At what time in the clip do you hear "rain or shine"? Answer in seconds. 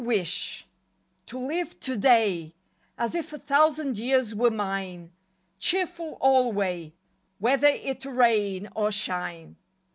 8.05-9.57